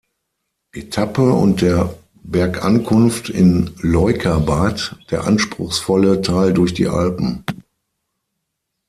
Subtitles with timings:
[0.71, 1.93] Etappe und der
[2.23, 7.43] Bergankunft in Leukerbad der anspruchsvolle Teil durch die Alpen.